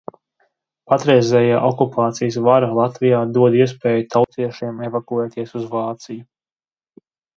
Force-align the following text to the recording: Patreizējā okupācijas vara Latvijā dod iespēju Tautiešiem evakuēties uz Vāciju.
Patreizējā 0.91 1.59
okupācijas 1.67 2.39
vara 2.47 2.69
Latvijā 2.79 3.19
dod 3.35 3.57
iespēju 3.59 4.07
Tautiešiem 4.15 4.81
evakuēties 4.89 5.55
uz 5.61 5.69
Vāciju. 5.77 6.27